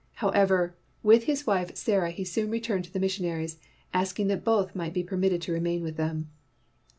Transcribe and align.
However, 0.13 0.75
with 1.03 1.25
his 1.25 1.45
wife 1.45 1.75
Sarah 1.75 2.09
he 2.09 2.23
soon 2.23 2.49
returned 2.49 2.85
to 2.85 2.91
the 2.91 2.99
missionaries, 2.99 3.59
asking 3.93 4.29
that 4.29 4.43
both 4.43 4.73
might 4.75 4.95
be 4.95 5.03
per 5.03 5.15
mitted 5.15 5.43
to 5.43 5.51
remain 5.53 5.83
with 5.83 5.95
them. 5.95 6.31